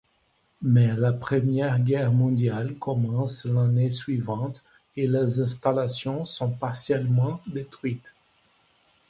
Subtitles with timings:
[0.63, 4.63] Mais la Première Guerre mondiale commence l'année suivante,
[4.97, 8.11] et les installations sont partiellement détruites.